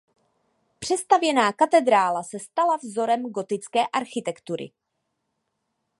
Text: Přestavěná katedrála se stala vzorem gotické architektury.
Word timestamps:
Přestavěná 0.79 1.53
katedrála 1.53 2.23
se 2.23 2.39
stala 2.39 2.77
vzorem 2.77 3.23
gotické 3.23 3.87
architektury. 3.87 4.71